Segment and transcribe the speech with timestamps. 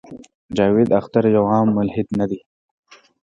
[0.55, 2.39] جاوېد اختر يو عام ملحد نۀ دے